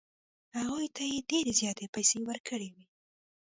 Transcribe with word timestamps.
هغوی 0.57 0.87
ته 0.95 1.01
یې 1.11 1.17
ډېرې 1.29 1.51
زیاتې 1.59 1.85
پیسې 1.95 2.17
ورکړې 2.27 2.69
وې. 2.73 2.85